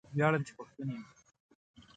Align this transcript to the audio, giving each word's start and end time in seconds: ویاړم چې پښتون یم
ویاړم 0.15 0.41
چې 0.47 0.53
پښتون 0.57 0.87
یم 0.95 1.03